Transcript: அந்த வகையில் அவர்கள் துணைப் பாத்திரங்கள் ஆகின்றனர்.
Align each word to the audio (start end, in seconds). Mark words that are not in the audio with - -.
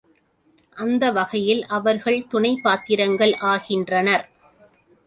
அந்த 0.77 1.11
வகையில் 1.11 1.65
அவர்கள் 1.67 2.27
துணைப் 2.27 2.63
பாத்திரங்கள் 2.63 3.35
ஆகின்றனர். 3.45 4.25